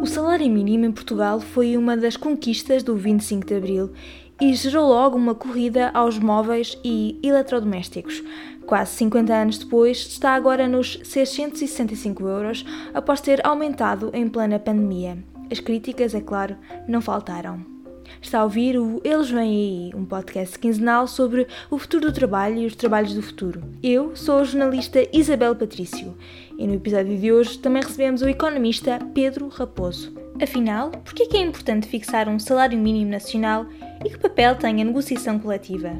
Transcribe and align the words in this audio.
O 0.00 0.06
salário 0.06 0.50
mínimo 0.50 0.86
em 0.86 0.92
Portugal 0.92 1.40
foi 1.40 1.76
uma 1.76 1.94
das 1.94 2.16
conquistas 2.16 2.82
do 2.82 2.96
25 2.96 3.46
de 3.46 3.54
Abril 3.54 3.90
e 4.40 4.54
gerou 4.54 4.88
logo 4.88 5.14
uma 5.14 5.34
corrida 5.34 5.90
aos 5.92 6.18
móveis 6.18 6.78
e 6.82 7.20
eletrodomésticos. 7.22 8.24
Quase 8.64 8.92
50 8.92 9.34
anos 9.34 9.58
depois, 9.58 9.98
está 9.98 10.30
agora 10.30 10.66
nos 10.66 10.98
665 11.04 12.26
euros, 12.26 12.64
após 12.94 13.20
ter 13.20 13.46
aumentado 13.46 14.10
em 14.14 14.26
plena 14.26 14.58
pandemia. 14.58 15.18
As 15.50 15.60
críticas, 15.60 16.14
é 16.14 16.20
claro, 16.22 16.56
não 16.88 17.02
faltaram. 17.02 17.79
Está 18.22 18.40
a 18.40 18.44
ouvir 18.44 18.78
o 18.78 19.00
Eles 19.02 19.30
Vêm 19.30 19.40
Aí, 19.40 19.90
um 19.94 20.04
podcast 20.04 20.58
quinzenal 20.58 21.06
sobre 21.06 21.46
o 21.70 21.78
futuro 21.78 22.06
do 22.06 22.12
trabalho 22.12 22.58
e 22.58 22.66
os 22.66 22.76
trabalhos 22.76 23.14
do 23.14 23.22
futuro. 23.22 23.62
Eu 23.82 24.14
sou 24.14 24.38
a 24.38 24.44
jornalista 24.44 25.00
Isabel 25.10 25.56
Patrício 25.56 26.14
e 26.58 26.66
no 26.66 26.74
episódio 26.74 27.16
de 27.16 27.32
hoje 27.32 27.58
também 27.58 27.82
recebemos 27.82 28.20
o 28.20 28.28
economista 28.28 28.98
Pedro 29.14 29.48
Raposo. 29.48 30.12
Afinal, 30.40 30.90
por 30.90 31.14
que 31.14 31.34
é 31.34 31.40
importante 31.40 31.88
fixar 31.88 32.28
um 32.28 32.38
salário 32.38 32.78
mínimo 32.78 33.10
nacional 33.10 33.66
e 34.04 34.10
que 34.10 34.18
papel 34.18 34.54
tem 34.54 34.82
a 34.82 34.84
negociação 34.84 35.38
coletiva? 35.38 35.90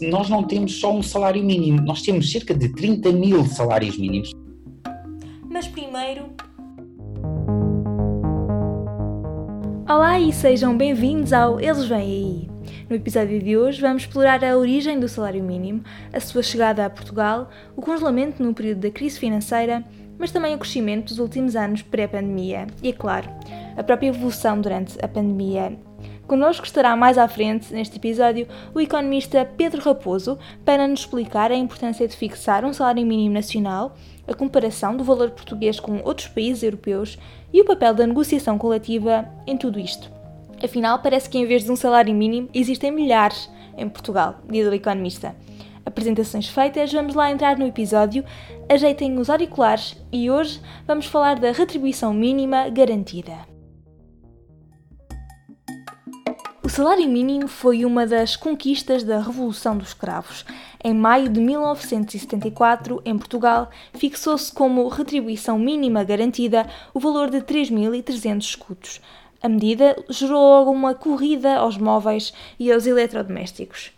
Nós 0.00 0.30
não 0.30 0.44
temos 0.44 0.78
só 0.78 0.94
um 0.94 1.02
salário 1.02 1.42
mínimo, 1.42 1.80
nós 1.82 2.02
temos 2.02 2.30
cerca 2.30 2.54
de 2.54 2.68
30 2.68 3.12
mil 3.12 3.44
salários 3.46 3.98
mínimos. 3.98 4.30
Mas 5.50 5.66
primeiro, 5.66 6.30
Olá 9.86 10.18
e 10.18 10.32
sejam 10.32 10.74
bem-vindos 10.74 11.30
ao 11.30 11.60
Eles 11.60 11.84
Vêm 11.84 11.98
Aí. 11.98 12.50
No 12.88 12.96
episódio 12.96 13.38
de 13.38 13.54
hoje 13.54 13.82
vamos 13.82 14.04
explorar 14.04 14.42
a 14.42 14.56
origem 14.56 14.98
do 14.98 15.06
salário 15.06 15.44
mínimo, 15.44 15.84
a 16.10 16.18
sua 16.20 16.42
chegada 16.42 16.86
a 16.86 16.88
Portugal, 16.88 17.50
o 17.76 17.82
congelamento 17.82 18.42
no 18.42 18.54
período 18.54 18.80
da 18.80 18.90
crise 18.90 19.18
financeira, 19.18 19.84
mas 20.18 20.32
também 20.32 20.54
o 20.54 20.58
crescimento 20.58 21.08
dos 21.08 21.18
últimos 21.18 21.54
anos 21.54 21.82
pré-pandemia 21.82 22.66
e, 22.82 22.88
é 22.88 22.92
claro, 22.94 23.28
a 23.76 23.82
própria 23.82 24.08
evolução 24.08 24.58
durante 24.58 24.96
a 25.04 25.06
pandemia. 25.06 25.78
Connosco 26.26 26.64
estará 26.64 26.96
mais 26.96 27.18
à 27.18 27.28
frente, 27.28 27.72
neste 27.72 27.96
episódio, 27.96 28.48
o 28.74 28.80
economista 28.80 29.44
Pedro 29.44 29.82
Raposo 29.82 30.38
para 30.64 30.88
nos 30.88 31.00
explicar 31.00 31.52
a 31.52 31.56
importância 31.56 32.08
de 32.08 32.16
fixar 32.16 32.64
um 32.64 32.72
salário 32.72 33.06
mínimo 33.06 33.34
nacional 33.34 33.94
a 34.26 34.34
comparação 34.34 34.96
do 34.96 35.04
valor 35.04 35.30
português 35.30 35.78
com 35.78 36.00
outros 36.02 36.28
países 36.28 36.62
europeus 36.62 37.18
e 37.52 37.60
o 37.60 37.64
papel 37.64 37.94
da 37.94 38.06
negociação 38.06 38.58
coletiva 38.58 39.28
em 39.46 39.56
tudo 39.56 39.78
isto. 39.78 40.10
Afinal, 40.62 40.98
parece 41.00 41.28
que 41.28 41.38
em 41.38 41.46
vez 41.46 41.64
de 41.64 41.70
um 41.70 41.76
salário 41.76 42.14
mínimo, 42.14 42.48
existem 42.54 42.90
milhares 42.90 43.50
em 43.76 43.88
Portugal, 43.88 44.36
diz 44.48 44.66
o 44.66 44.72
economista. 44.72 45.34
Apresentações 45.84 46.48
feitas, 46.48 46.90
vamos 46.90 47.14
lá 47.14 47.30
entrar 47.30 47.58
no 47.58 47.66
episódio. 47.66 48.24
Ajeitem 48.70 49.18
os 49.18 49.28
auriculares 49.28 49.94
e 50.10 50.30
hoje 50.30 50.60
vamos 50.86 51.04
falar 51.04 51.38
da 51.38 51.52
retribuição 51.52 52.14
mínima 52.14 52.70
garantida. 52.70 53.53
O 56.64 56.68
salário 56.70 57.06
mínimo 57.06 57.46
foi 57.46 57.84
uma 57.84 58.06
das 58.06 58.36
conquistas 58.36 59.04
da 59.04 59.20
Revolução 59.20 59.76
dos 59.76 59.88
Escravos. 59.88 60.46
Em 60.82 60.94
maio 60.94 61.28
de 61.28 61.38
1974, 61.38 63.02
em 63.04 63.18
Portugal, 63.18 63.70
fixou-se 63.92 64.50
como 64.50 64.88
retribuição 64.88 65.58
mínima 65.58 66.02
garantida 66.02 66.66
o 66.94 66.98
valor 66.98 67.28
de 67.28 67.42
3.300 67.42 68.38
escudos. 68.38 69.02
A 69.42 69.48
medida 69.48 69.94
gerou 70.08 70.72
uma 70.72 70.94
corrida 70.94 71.54
aos 71.56 71.76
móveis 71.76 72.32
e 72.58 72.72
aos 72.72 72.86
eletrodomésticos. 72.86 73.92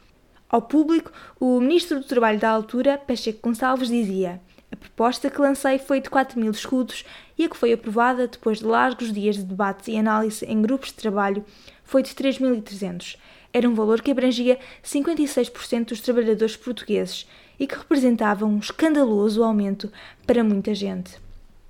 Ao 0.48 0.60
público, 0.60 1.12
o 1.38 1.60
ministro 1.60 2.00
do 2.00 2.06
Trabalho 2.06 2.40
da 2.40 2.50
altura, 2.50 2.98
Pacheco 2.98 3.48
Gonçalves, 3.48 3.88
dizia: 3.88 4.40
A 4.72 4.76
proposta 4.76 5.30
que 5.30 5.40
lancei 5.40 5.78
foi 5.78 6.00
de 6.00 6.10
4 6.10 6.38
mil 6.40 6.50
escudos 6.50 7.04
e 7.38 7.44
a 7.44 7.48
que 7.48 7.56
foi 7.56 7.72
aprovada 7.72 8.26
depois 8.26 8.58
de 8.58 8.64
largos 8.64 9.12
dias 9.12 9.36
de 9.36 9.44
debate 9.44 9.90
e 9.90 9.98
análise 9.98 10.44
em 10.44 10.62
grupos 10.62 10.88
de 10.88 10.94
trabalho 10.94 11.44
foi 11.84 12.02
de 12.02 12.10
3.300. 12.10 13.16
Era 13.52 13.68
um 13.68 13.74
valor 13.74 14.00
que 14.00 14.10
abrangia 14.10 14.58
56% 14.84 15.86
dos 15.86 16.00
trabalhadores 16.00 16.56
portugueses 16.56 17.26
e 17.58 17.66
que 17.66 17.76
representava 17.76 18.44
um 18.44 18.58
escandaloso 18.58 19.42
aumento 19.42 19.90
para 20.26 20.44
muita 20.44 20.74
gente. 20.74 21.18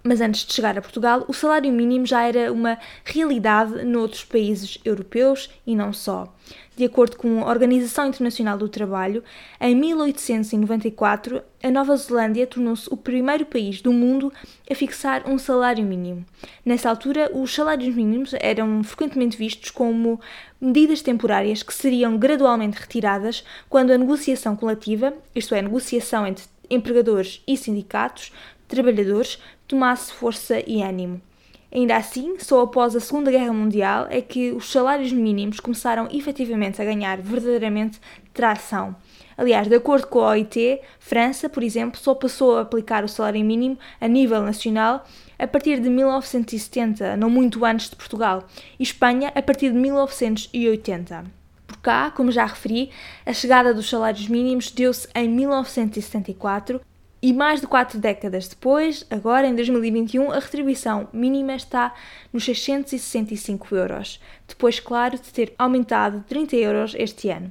Mas 0.03 0.21
antes 0.21 0.45
de 0.45 0.53
chegar 0.53 0.79
a 0.79 0.83
Portugal, 0.83 1.25
o 1.27 1.33
salário 1.33 1.73
mínimo 1.73 2.07
já 2.07 2.23
era 2.23 2.53
uma 2.53 2.79
realidade 3.05 3.85
noutros 3.85 4.25
países 4.25 4.79
europeus 4.85 5.51
e 5.67 5.75
não 5.75 5.93
só. 5.93 6.33
De 6.77 6.85
acordo 6.85 7.17
com 7.17 7.43
a 7.43 7.49
Organização 7.49 8.07
Internacional 8.07 8.59
do 8.59 8.69
Trabalho, 8.69 9.25
em 9.59 9.75
1894, 9.75 11.43
a 11.63 11.71
Nova 11.71 11.97
Zelândia 11.97 12.47
tornou-se 12.47 12.87
o 12.93 12.99
primeiro 12.99 13.47
país 13.47 13.81
do 13.81 13.91
mundo 13.95 14.31
a 14.71 14.75
fixar 14.75 15.27
um 15.27 15.39
salário 15.39 15.83
mínimo. 15.83 16.23
Nessa 16.63 16.91
altura, 16.91 17.31
os 17.33 17.55
salários 17.55 17.95
mínimos 17.95 18.35
eram 18.39 18.85
frequentemente 18.85 19.39
vistos 19.39 19.71
como 19.71 20.21
medidas 20.61 21.01
temporárias 21.01 21.63
que 21.63 21.73
seriam 21.73 22.19
gradualmente 22.19 22.79
retiradas 22.79 23.43
quando 23.71 23.91
a 23.91 23.97
negociação 23.97 24.55
coletiva, 24.55 25.15
isto 25.35 25.55
é, 25.55 25.61
a 25.61 25.63
negociação 25.63 26.27
entre 26.27 26.45
empregadores 26.69 27.43
e 27.49 27.57
sindicatos, 27.57 28.31
trabalhadores, 28.69 29.39
tomasse 29.67 30.13
força 30.13 30.63
e 30.67 30.83
ânimo. 30.83 31.23
Ainda 31.77 31.95
assim, 31.95 32.39
só 32.39 32.63
após 32.63 32.97
a 32.97 33.01
Segunda 33.01 33.31
Guerra 33.31 33.53
Mundial 33.53 34.07
é 34.09 34.23
que 34.23 34.51
os 34.51 34.73
salários 34.73 35.13
mínimos 35.13 35.61
começaram 35.61 36.09
efetivamente 36.11 36.81
a 36.81 36.85
ganhar 36.87 37.21
verdadeiramente 37.21 38.01
tração. 38.33 38.97
Aliás, 39.37 39.69
de 39.69 39.75
acordo 39.75 40.07
com 40.07 40.21
a 40.21 40.31
OIT, 40.31 40.81
França, 40.99 41.51
por 41.51 41.63
exemplo, 41.63 42.01
só 42.01 42.15
passou 42.15 42.57
a 42.57 42.63
aplicar 42.63 43.05
o 43.05 43.09
salário 43.09 43.45
mínimo 43.45 43.79
a 44.01 44.09
nível 44.09 44.41
nacional 44.41 45.05
a 45.39 45.47
partir 45.47 45.79
de 45.79 45.91
1970, 45.91 47.15
não 47.15 47.29
muito 47.29 47.63
antes 47.63 47.91
de 47.91 47.97
Portugal, 47.97 48.45
e 48.79 48.83
Espanha 48.83 49.31
a 49.35 49.43
partir 49.43 49.71
de 49.71 49.77
1980. 49.79 51.25
Por 51.67 51.77
cá, 51.83 52.11
como 52.11 52.33
já 52.33 52.47
referi, 52.47 52.89
a 53.27 53.35
chegada 53.35 53.75
dos 53.75 53.91
salários 53.91 54.29
mínimos 54.29 54.71
deu-se 54.71 55.07
em 55.15 55.29
1974 55.29 56.81
e 57.23 57.33
mais 57.33 57.61
de 57.61 57.67
quatro 57.67 57.99
décadas 57.99 58.47
depois, 58.47 59.07
agora 59.11 59.47
em 59.47 59.55
2021, 59.55 60.31
a 60.31 60.39
retribuição 60.39 61.09
mínima 61.13 61.55
está 61.55 61.95
nos 62.33 62.45
665 62.45 63.75
euros, 63.75 64.21
depois, 64.47 64.79
claro, 64.79 65.17
de 65.17 65.33
ter 65.33 65.55
aumentado 65.59 66.25
30 66.29 66.57
euros 66.57 66.95
este 66.99 67.31
ano. 67.31 67.51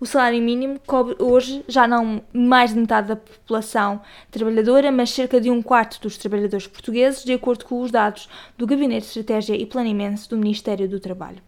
O 0.00 0.06
salário 0.06 0.40
mínimo 0.40 0.78
cobre 0.86 1.16
hoje 1.18 1.64
já 1.66 1.88
não 1.88 2.22
mais 2.32 2.72
de 2.72 2.78
metade 2.78 3.08
da 3.08 3.16
população 3.16 4.00
trabalhadora, 4.30 4.92
mas 4.92 5.10
cerca 5.10 5.40
de 5.40 5.50
um 5.50 5.60
quarto 5.60 6.00
dos 6.00 6.16
trabalhadores 6.16 6.68
portugueses, 6.68 7.24
de 7.24 7.32
acordo 7.32 7.64
com 7.64 7.80
os 7.80 7.90
dados 7.90 8.28
do 8.56 8.64
Gabinete 8.64 9.02
de 9.02 9.08
Estratégia 9.08 9.56
e 9.56 9.66
Planeamento 9.66 10.28
do 10.28 10.36
Ministério 10.36 10.88
do 10.88 11.00
Trabalho. 11.00 11.42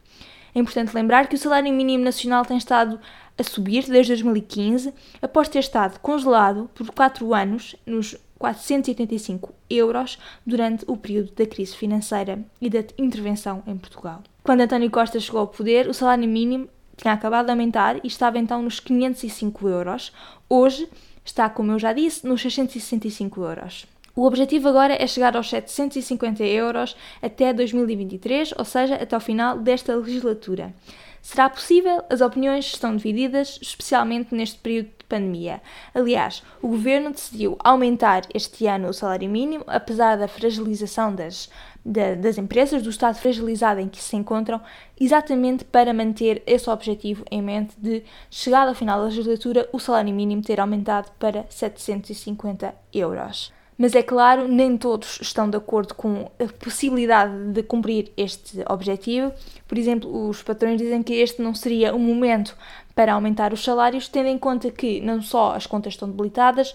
É 0.53 0.59
importante 0.59 0.93
lembrar 0.93 1.29
que 1.29 1.37
o 1.37 1.39
salário 1.39 1.73
mínimo 1.73 2.03
nacional 2.03 2.45
tem 2.45 2.57
estado 2.57 2.99
a 3.41 3.43
subir 3.43 3.85
desde 3.87 4.13
2015, 4.13 4.93
após 5.23 5.49
ter 5.49 5.61
estado 5.61 5.99
congelado 6.01 6.69
por 6.75 6.91
4 6.91 7.35
anos 7.35 7.75
nos 7.87 8.15
485 8.39 9.55
euros 9.71 10.19
durante 10.47 10.85
o 10.87 10.97
período 10.97 11.33
da 11.33 11.47
crise 11.47 11.75
financeira 11.75 12.45
e 12.61 12.69
da 12.69 12.85
intervenção 12.99 13.63
em 13.67 13.77
Portugal. 13.79 14.23
Quando 14.43 14.61
António 14.61 14.91
Costa 14.91 15.19
chegou 15.19 15.41
ao 15.41 15.47
poder, 15.47 15.89
o 15.89 15.95
salário 15.95 16.29
mínimo 16.29 16.69
tinha 16.97 17.15
acabado 17.15 17.47
de 17.47 17.53
aumentar 17.53 17.97
e 18.05 18.07
estava 18.07 18.39
então 18.39 18.61
nos 18.63 18.79
505 18.79 19.69
euros. 19.69 20.13
Hoje 20.49 20.87
está, 21.25 21.49
como 21.49 21.73
eu 21.73 21.79
já 21.79 21.95
disse, 21.95 22.27
nos 22.27 22.43
665 22.43 23.43
euros. 23.43 23.87
O 24.15 24.27
objetivo 24.27 24.69
agora 24.69 25.03
é 25.03 25.07
chegar 25.07 25.35
aos 25.35 25.49
750 25.49 26.45
euros 26.45 26.95
até 27.23 27.55
2023, 27.55 28.53
ou 28.59 28.65
seja, 28.67 28.97
até 28.97 29.17
o 29.17 29.21
final 29.21 29.59
desta 29.59 29.95
legislatura. 29.97 30.75
Será 31.23 31.51
possível? 31.51 32.03
As 32.09 32.21
opiniões 32.21 32.67
estão 32.67 32.97
divididas, 32.97 33.59
especialmente 33.61 34.35
neste 34.35 34.59
período 34.59 34.87
de 34.99 35.05
pandemia. 35.07 35.61
Aliás, 35.95 36.43
o 36.63 36.69
governo 36.69 37.11
decidiu 37.11 37.59
aumentar 37.63 38.23
este 38.33 38.67
ano 38.67 38.89
o 38.89 38.93
salário 38.95 39.29
mínimo, 39.29 39.65
apesar 39.67 40.17
da 40.17 40.27
fragilização 40.27 41.15
das, 41.15 41.51
da, 41.85 42.15
das 42.15 42.39
empresas, 42.39 42.83
do 42.83 42.91
estado 42.91 43.19
fragilizado 43.19 43.81
em 43.81 43.89
que 43.89 44.03
se 44.03 44.17
encontram, 44.17 44.61
exatamente 44.99 45.65
para 45.65 45.93
manter 45.93 46.43
esse 46.47 46.71
objetivo 46.71 47.25
em 47.31 47.43
mente 47.43 47.75
de, 47.79 48.03
chegado 48.31 48.69
ao 48.69 48.75
final 48.75 48.99
da 48.99 49.07
legislatura, 49.07 49.69
o 49.73 49.79
salário 49.79 50.15
mínimo 50.15 50.43
ter 50.43 50.59
aumentado 50.59 51.11
para 51.19 51.45
750 51.51 52.75
euros 52.93 53.53
mas 53.81 53.95
é 53.95 54.03
claro, 54.03 54.47
nem 54.47 54.77
todos 54.77 55.21
estão 55.23 55.49
de 55.49 55.57
acordo 55.57 55.95
com 55.95 56.31
a 56.39 56.53
possibilidade 56.63 57.33
de 57.51 57.63
cumprir 57.63 58.13
este 58.15 58.63
objetivo. 58.69 59.33
Por 59.67 59.79
exemplo, 59.79 60.29
os 60.29 60.43
patrões 60.43 60.77
dizem 60.77 61.03
que 61.03 61.15
este 61.15 61.41
não 61.41 61.55
seria 61.55 61.95
o 61.95 61.99
momento 61.99 62.55
para 62.95 63.15
aumentar 63.15 63.55
os 63.55 63.65
salários, 63.65 64.07
tendo 64.07 64.27
em 64.27 64.37
conta 64.37 64.71
que 64.71 65.01
não 65.01 65.23
só 65.23 65.55
as 65.55 65.67
contas 65.67 65.95
estão 65.95 66.11
debilitadas, 66.11 66.75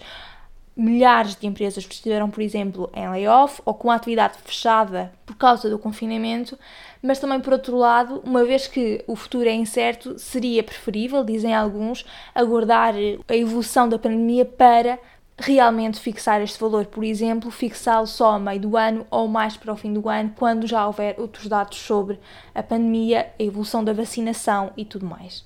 milhares 0.76 1.36
de 1.36 1.46
empresas 1.46 1.86
estiveram, 1.88 2.28
por 2.28 2.42
exemplo, 2.42 2.90
em 2.92 3.08
layoff 3.08 3.62
ou 3.64 3.72
com 3.72 3.88
a 3.88 3.94
atividade 3.94 4.38
fechada 4.44 5.12
por 5.24 5.36
causa 5.36 5.70
do 5.70 5.78
confinamento, 5.78 6.58
mas 7.00 7.20
também, 7.20 7.38
por 7.38 7.52
outro 7.52 7.76
lado, 7.76 8.20
uma 8.26 8.44
vez 8.44 8.66
que 8.66 9.04
o 9.06 9.14
futuro 9.14 9.48
é 9.48 9.54
incerto, 9.54 10.18
seria 10.18 10.60
preferível, 10.60 11.22
dizem 11.22 11.54
alguns, 11.54 12.04
aguardar 12.34 12.94
a 13.28 13.36
evolução 13.36 13.88
da 13.88 13.96
pandemia 13.96 14.44
para 14.44 14.98
realmente 15.38 16.00
fixar 16.00 16.40
este 16.40 16.58
valor, 16.58 16.86
por 16.86 17.04
exemplo, 17.04 17.50
fixá-lo 17.50 18.06
só 18.06 18.32
a 18.32 18.38
meio 18.38 18.60
do 18.60 18.76
ano 18.76 19.06
ou 19.10 19.28
mais 19.28 19.56
para 19.56 19.72
o 19.72 19.76
fim 19.76 19.92
do 19.92 20.08
ano, 20.08 20.32
quando 20.36 20.66
já 20.66 20.86
houver 20.86 21.14
outros 21.18 21.46
dados 21.46 21.78
sobre 21.78 22.18
a 22.54 22.62
pandemia, 22.62 23.30
a 23.38 23.42
evolução 23.42 23.84
da 23.84 23.92
vacinação 23.92 24.72
e 24.76 24.84
tudo 24.84 25.04
mais. 25.04 25.44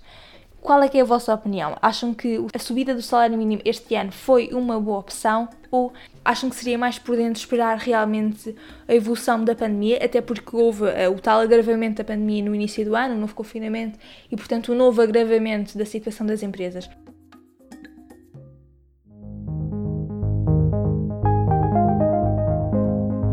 Qual 0.61 0.83
é 0.83 0.89
que 0.89 0.99
é 0.99 1.01
a 1.01 1.05
vossa 1.05 1.33
opinião? 1.35 1.75
Acham 1.81 2.13
que 2.13 2.39
a 2.55 2.59
subida 2.59 2.95
do 2.95 3.01
salário 3.01 3.37
mínimo 3.37 3.63
este 3.65 3.95
ano 3.95 4.13
foi 4.13 4.51
uma 4.53 4.79
boa 4.79 4.99
opção 4.99 5.49
ou 5.71 5.91
acham 6.23 6.51
que 6.51 6.57
seria 6.57 6.77
mais 6.77 6.99
prudente 6.99 7.39
esperar 7.39 7.79
realmente 7.79 8.55
a 8.87 8.95
evolução 8.95 9.43
da 9.43 9.55
pandemia, 9.55 9.99
até 10.05 10.21
porque 10.21 10.55
houve 10.55 10.85
uh, 10.85 11.11
o 11.11 11.19
tal 11.19 11.41
agravamento 11.41 11.97
da 11.97 12.05
pandemia 12.05 12.45
no 12.45 12.55
início 12.55 12.85
do 12.85 12.95
ano, 12.95 13.15
o 13.15 13.19
novo 13.19 13.35
confinamento 13.35 13.99
e, 14.31 14.37
portanto, 14.37 14.71
o 14.73 14.75
novo 14.75 15.01
agravamento 15.01 15.79
da 15.79 15.87
situação 15.87 16.27
das 16.27 16.43
empresas? 16.43 16.91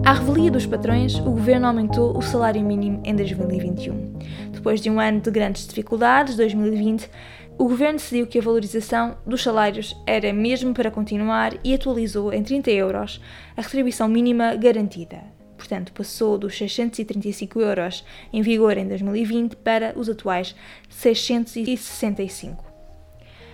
À 0.07 0.13
revelia 0.13 0.49
dos 0.49 0.65
patrões, 0.65 1.15
o 1.15 1.31
governo 1.31 1.67
aumentou 1.67 2.17
o 2.17 2.21
salário 2.21 2.63
mínimo 2.63 3.03
em 3.03 3.13
2021. 3.13 4.17
Depois 4.53 4.79
de 4.79 4.89
um 4.89 5.01
ano 5.01 5.19
de 5.19 5.29
grandes 5.29 5.67
dificuldades, 5.67 6.37
2020, 6.37 7.09
o 7.57 7.65
governo 7.65 7.99
decidiu 7.99 8.25
que 8.25 8.39
a 8.39 8.41
valorização 8.41 9.17
dos 9.25 9.43
salários 9.43 9.93
era 10.07 10.31
mesmo 10.31 10.73
para 10.73 10.89
continuar 10.89 11.55
e 11.61 11.73
atualizou 11.73 12.31
em 12.31 12.41
30 12.41 12.71
euros 12.71 13.21
a 13.57 13.61
retribuição 13.61 14.07
mínima 14.07 14.55
garantida. 14.55 15.21
Portanto, 15.57 15.91
passou 15.91 16.37
dos 16.37 16.57
635 16.57 17.59
euros 17.59 18.05
em 18.31 18.41
vigor 18.41 18.77
em 18.77 18.87
2020 18.87 19.57
para 19.57 19.91
os 19.99 20.07
atuais 20.07 20.55
665. 20.87 22.63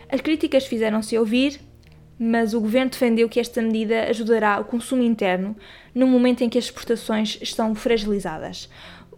As 0.07 0.21
críticas 0.21 0.67
fizeram-se 0.67 1.17
ouvir, 1.17 1.59
mas 2.25 2.53
o 2.53 2.61
governo 2.61 2.89
defendeu 2.89 3.27
que 3.27 3.37
esta 3.37 3.61
medida 3.61 4.05
ajudará 4.05 4.57
o 4.57 4.63
consumo 4.63 5.03
interno 5.03 5.57
no 5.93 6.07
momento 6.07 6.41
em 6.41 6.47
que 6.47 6.57
as 6.57 6.63
exportações 6.63 7.37
estão 7.41 7.75
fragilizadas. 7.75 8.69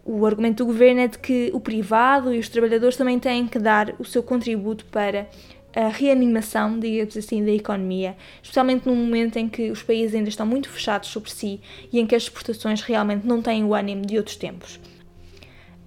O 0.03 0.25
argumento 0.25 0.63
do 0.63 0.65
governo 0.65 1.01
é 1.01 1.07
de 1.07 1.19
que 1.19 1.51
o 1.53 1.59
privado 1.59 2.33
e 2.33 2.39
os 2.39 2.49
trabalhadores 2.49 2.97
também 2.97 3.19
têm 3.19 3.47
que 3.47 3.59
dar 3.59 3.93
o 3.99 4.03
seu 4.03 4.23
contributo 4.23 4.85
para 4.85 5.29
a 5.75 5.87
reanimação, 5.87 6.79
digamos 6.79 7.15
assim, 7.15 7.45
da 7.45 7.51
economia, 7.51 8.17
especialmente 8.41 8.87
num 8.87 8.95
momento 8.95 9.37
em 9.37 9.47
que 9.47 9.69
os 9.69 9.83
países 9.83 10.15
ainda 10.15 10.29
estão 10.29 10.45
muito 10.47 10.67
fechados 10.67 11.09
sobre 11.09 11.29
si 11.29 11.61
e 11.93 11.99
em 11.99 12.07
que 12.07 12.15
as 12.15 12.23
exportações 12.23 12.81
realmente 12.81 13.27
não 13.27 13.39
têm 13.39 13.63
o 13.63 13.75
ânimo 13.75 14.03
de 14.03 14.17
outros 14.17 14.35
tempos. 14.35 14.79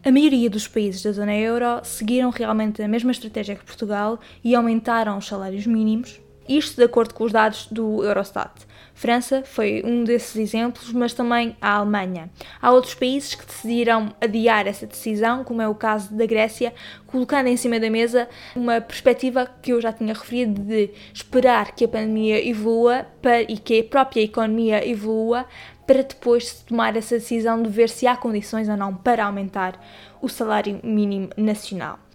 A 0.05 0.13
maioria 0.13 0.49
dos 0.49 0.69
países 0.69 1.03
da 1.03 1.11
zona 1.11 1.35
euro 1.35 1.81
seguiram 1.83 2.31
realmente 2.31 2.81
a 2.81 2.87
mesma 2.87 3.11
estratégia 3.11 3.57
que 3.57 3.65
Portugal 3.65 4.21
e 4.45 4.55
aumentaram 4.55 5.19
os 5.19 5.27
salários 5.27 5.67
mínimos, 5.67 6.21
isto 6.49 6.77
de 6.77 6.85
acordo 6.85 7.15
com 7.15 7.25
os 7.25 7.33
dados 7.33 7.67
do 7.71 8.05
Eurostat. 8.05 8.67
França 8.95 9.45
foi 9.45 9.81
um 9.85 10.03
desses 10.03 10.35
exemplos, 10.35 10.93
mas 10.93 11.13
também 11.13 11.57
a 11.61 11.77
Alemanha. 11.77 12.29
Há 12.61 12.73
outros 12.73 12.95
países 12.95 13.33
que 13.33 13.47
decidiram 13.47 14.13
adiar 14.21 14.67
essa 14.67 14.87
decisão, 14.87 15.45
como 15.45 15.63
é 15.63 15.69
o 15.69 15.75
caso 15.75 16.13
da 16.13 16.27
Grécia, 16.27 16.75
colocando 17.07 17.47
em 17.47 17.57
cima 17.57 17.79
da 17.79 17.89
mesa 17.89 18.29
uma 18.57 18.81
perspectiva 18.81 19.49
que 19.63 19.73
eu 19.73 19.81
já 19.81 19.93
tinha 19.93 20.13
referido 20.13 20.61
de 20.61 20.91
esperar 21.15 21.77
que 21.77 21.85
a 21.85 21.89
pandemia 21.89 22.45
evolua 22.45 23.07
para, 23.23 23.43
e 23.43 23.57
que 23.57 23.81
a 23.81 23.85
própria 23.85 24.23
economia 24.23 24.85
evolua 24.85 25.47
para 25.87 26.03
depois 26.03 26.49
se 26.49 26.65
tomar 26.65 26.97
essa 26.97 27.15
decisão 27.15 27.63
de 27.63 27.71
ver 27.71 27.89
se 27.89 28.05
há 28.07 28.17
condições 28.17 28.69
ou 28.69 28.77
não 28.77 28.95
para 28.95 29.25
aumentar 29.25 29.81
o 30.21 30.29
salário 30.29 30.81
mínimo 30.83 31.31
nacional. 31.37 32.08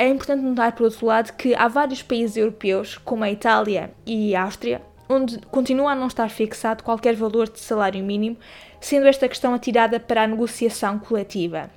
É 0.00 0.08
importante 0.08 0.40
notar, 0.42 0.74
por 0.74 0.84
outro 0.84 1.04
lado, 1.04 1.34
que 1.34 1.54
há 1.54 1.68
vários 1.68 2.02
países 2.02 2.34
europeus, 2.34 2.96
como 2.96 3.22
a 3.22 3.30
Itália 3.30 3.92
e 4.06 4.34
a 4.34 4.44
Áustria, 4.44 4.80
onde 5.06 5.38
continua 5.50 5.92
a 5.92 5.94
não 5.94 6.06
estar 6.06 6.30
fixado 6.30 6.82
qualquer 6.82 7.14
valor 7.14 7.50
de 7.50 7.60
salário 7.60 8.02
mínimo, 8.02 8.38
sendo 8.80 9.06
esta 9.06 9.28
questão 9.28 9.52
atirada 9.52 10.00
para 10.00 10.22
a 10.22 10.26
negociação 10.26 10.98
coletiva. 10.98 11.68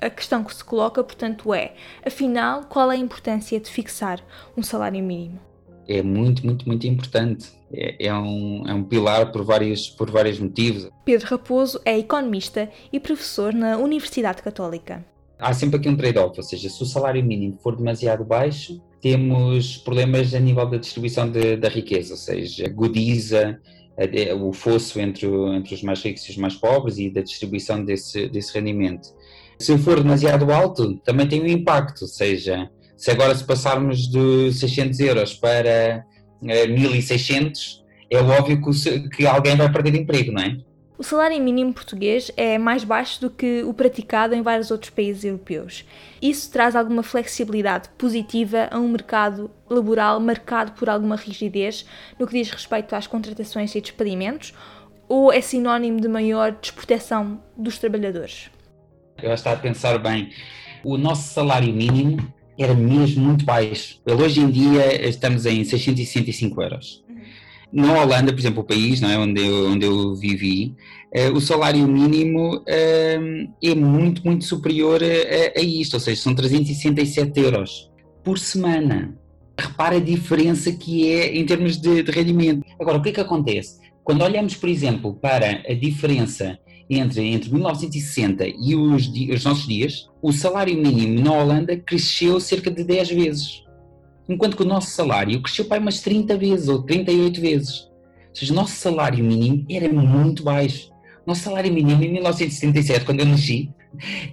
A 0.00 0.08
questão 0.08 0.42
que 0.42 0.54
se 0.54 0.64
coloca, 0.64 1.04
portanto, 1.04 1.52
é: 1.52 1.74
afinal, 2.02 2.62
qual 2.62 2.90
é 2.90 2.94
a 2.94 2.98
importância 2.98 3.60
de 3.60 3.68
fixar 3.68 4.22
um 4.56 4.62
salário 4.62 5.04
mínimo? 5.04 5.38
É 5.86 6.00
muito, 6.00 6.46
muito, 6.46 6.66
muito 6.66 6.86
importante. 6.86 7.52
É, 7.70 8.06
é, 8.06 8.14
um, 8.14 8.64
é 8.66 8.72
um 8.72 8.84
pilar 8.84 9.30
por 9.30 9.44
vários, 9.44 9.90
por 9.90 10.10
vários 10.10 10.38
motivos. 10.38 10.88
Pedro 11.04 11.26
Raposo 11.26 11.78
é 11.84 11.98
economista 11.98 12.70
e 12.90 12.98
professor 12.98 13.52
na 13.52 13.76
Universidade 13.76 14.42
Católica 14.42 15.04
há 15.38 15.52
sempre 15.52 15.76
aqui 15.76 15.88
um 15.88 15.96
trade-off, 15.96 16.38
ou 16.38 16.42
seja, 16.42 16.68
se 16.68 16.82
o 16.82 16.86
salário 16.86 17.24
mínimo 17.24 17.58
for 17.62 17.76
demasiado 17.76 18.24
baixo, 18.24 18.80
temos 19.00 19.76
problemas 19.76 20.34
a 20.34 20.40
nível 20.40 20.66
da 20.66 20.78
distribuição 20.78 21.30
de, 21.30 21.56
da 21.56 21.68
riqueza, 21.68 22.14
ou 22.14 22.18
seja, 22.18 22.66
agudiza 22.66 23.60
o 24.40 24.52
fosso 24.52 24.98
entre, 24.98 25.26
entre 25.54 25.74
os 25.74 25.82
mais 25.82 26.02
ricos 26.02 26.24
e 26.24 26.30
os 26.30 26.36
mais 26.36 26.54
pobres 26.54 26.98
e 26.98 27.10
da 27.10 27.20
distribuição 27.20 27.84
desse, 27.84 28.28
desse 28.28 28.52
rendimento. 28.54 29.08
Se 29.58 29.76
for 29.78 30.02
demasiado 30.02 30.50
alto, 30.52 30.96
também 31.04 31.28
tem 31.28 31.40
um 31.40 31.46
impacto, 31.46 32.02
ou 32.02 32.08
seja, 32.08 32.68
se 32.96 33.10
agora 33.10 33.34
se 33.34 33.44
passarmos 33.44 34.08
de 34.08 34.52
600 34.52 35.00
euros 35.00 35.34
para 35.34 36.04
1600, 36.42 37.84
eh, 38.10 38.16
é 38.16 38.20
óbvio 38.20 38.60
que, 38.60 39.08
que 39.10 39.26
alguém 39.26 39.56
vai 39.56 39.70
perder 39.70 39.94
emprego, 39.94 40.32
não 40.32 40.42
é? 40.42 40.56
O 40.96 41.02
salário 41.02 41.42
mínimo 41.42 41.74
português 41.74 42.30
é 42.36 42.56
mais 42.56 42.84
baixo 42.84 43.20
do 43.20 43.28
que 43.28 43.64
o 43.64 43.74
praticado 43.74 44.32
em 44.32 44.42
vários 44.42 44.70
outros 44.70 44.90
países 44.90 45.24
europeus. 45.24 45.84
Isso 46.22 46.48
traz 46.52 46.76
alguma 46.76 47.02
flexibilidade 47.02 47.88
positiva 47.98 48.68
a 48.70 48.78
um 48.78 48.88
mercado 48.88 49.50
laboral 49.68 50.20
marcado 50.20 50.70
por 50.72 50.88
alguma 50.88 51.16
rigidez 51.16 51.84
no 52.16 52.28
que 52.28 52.34
diz 52.34 52.48
respeito 52.48 52.94
às 52.94 53.08
contratações 53.08 53.74
e 53.74 53.80
despedimentos, 53.80 54.54
ou 55.08 55.32
é 55.32 55.40
sinónimo 55.40 56.00
de 56.00 56.06
maior 56.06 56.52
desproteção 56.52 57.42
dos 57.56 57.76
trabalhadores? 57.76 58.48
Eu 59.20 59.34
estava 59.34 59.56
a 59.56 59.60
pensar 59.60 59.98
bem. 59.98 60.30
O 60.84 60.96
nosso 60.96 61.34
salário 61.34 61.74
mínimo 61.74 62.18
era 62.56 62.72
mesmo 62.72 63.24
muito 63.24 63.44
baixo. 63.44 64.00
Hoje 64.06 64.40
em 64.40 64.48
dia 64.48 65.08
estamos 65.08 65.44
em 65.44 65.64
665 65.64 66.62
euros 66.62 67.03
na 67.74 68.00
Holanda, 68.00 68.32
por 68.32 68.38
exemplo, 68.38 68.62
o 68.62 68.66
país 68.66 69.00
não 69.00 69.10
é, 69.10 69.18
onde, 69.18 69.44
eu, 69.44 69.68
onde 69.68 69.84
eu 69.84 70.14
vivi, 70.14 70.76
uh, 71.12 71.32
o 71.34 71.40
salário 71.40 71.86
mínimo 71.88 72.58
uh, 72.58 73.52
é 73.60 73.74
muito, 73.74 74.24
muito 74.24 74.44
superior 74.44 75.02
a, 75.02 75.58
a, 75.58 75.62
isto, 75.62 75.94
ou 75.94 76.00
seja, 76.00 76.22
são 76.22 76.34
367 76.36 77.40
euros 77.40 77.90
por 78.22 78.38
semana. 78.38 79.18
Repara 79.58 79.96
a 79.96 80.00
diferença 80.00 80.70
que 80.70 81.10
é 81.10 81.36
em 81.36 81.44
termos 81.44 81.76
de, 81.76 82.04
de 82.04 82.12
rendimento. 82.12 82.64
Agora, 82.80 82.98
o 82.98 83.02
que 83.02 83.08
é 83.08 83.12
que 83.12 83.20
acontece? 83.20 83.80
Quando 84.04 84.22
olhamos, 84.22 84.54
por 84.54 84.68
exemplo, 84.68 85.14
para 85.14 85.62
a 85.68 85.74
diferença 85.74 86.56
entre, 86.88 87.22
entre 87.22 87.52
1960 87.52 88.46
e 88.46 88.76
os, 88.76 89.08
os 89.08 89.44
nossos 89.44 89.66
dias, 89.66 90.08
o 90.22 90.30
salário 90.32 90.76
mínimo 90.76 91.20
na 91.20 91.32
Holanda 91.32 91.76
cresceu 91.76 92.38
cerca 92.38 92.70
de 92.70 92.84
10 92.84 93.08
vezes 93.10 93.63
enquanto 94.28 94.56
que 94.56 94.62
o 94.62 94.66
nosso 94.66 94.90
salário 94.90 95.40
cresceu 95.42 95.64
para 95.64 95.80
umas 95.80 96.00
30 96.00 96.36
vezes 96.36 96.68
ou 96.68 96.82
38 96.82 97.40
vezes. 97.40 97.80
Ou 97.80 98.34
seja, 98.34 98.52
o 98.52 98.56
nosso 98.56 98.74
salário 98.76 99.24
mínimo 99.24 99.64
era 99.70 99.92
muito 99.92 100.42
baixo. 100.42 100.90
O 101.24 101.30
nosso 101.30 101.42
salário 101.42 101.72
mínimo 101.72 102.02
em 102.02 102.12
1977, 102.12 103.04
quando 103.04 103.20
eu 103.20 103.26
nasci, 103.26 103.70